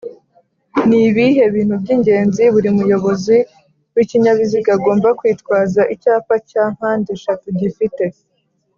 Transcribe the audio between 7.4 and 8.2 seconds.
gifite